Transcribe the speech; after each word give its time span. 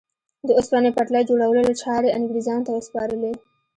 د 0.47 0.49
اوسپنې 0.59 0.89
پټلۍ 0.97 1.23
جوړولو 1.29 1.79
چارې 1.83 2.15
انګرېزانو 2.17 2.65
ته 2.67 2.71
وسپارلې. 2.73 3.31